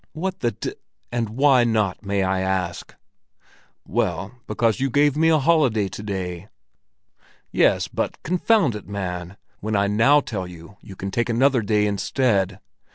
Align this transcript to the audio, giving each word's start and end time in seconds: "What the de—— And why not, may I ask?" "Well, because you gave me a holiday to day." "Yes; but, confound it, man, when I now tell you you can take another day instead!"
"What 0.13 0.39
the 0.39 0.49
de—— 0.53 0.73
And 1.11 1.29
why 1.29 1.63
not, 1.63 2.03
may 2.03 2.23
I 2.23 2.39
ask?" 2.39 2.95
"Well, 3.85 4.31
because 4.47 4.79
you 4.79 4.89
gave 4.89 5.15
me 5.15 5.29
a 5.29 5.37
holiday 5.37 5.89
to 5.89 6.01
day." 6.01 6.47
"Yes; 7.51 7.87
but, 7.87 8.17
confound 8.23 8.75
it, 8.75 8.87
man, 8.87 9.37
when 9.59 9.75
I 9.75 9.85
now 9.85 10.19
tell 10.19 10.47
you 10.47 10.77
you 10.81 10.95
can 10.95 11.11
take 11.11 11.29
another 11.29 11.61
day 11.61 11.85
instead!" 11.85 12.59